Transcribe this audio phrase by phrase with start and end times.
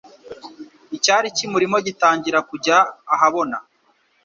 [0.97, 2.77] icyari kimurimo gitangira kujya
[3.13, 3.57] ahabona.